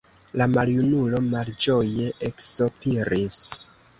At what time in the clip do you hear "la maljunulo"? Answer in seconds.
0.41-1.19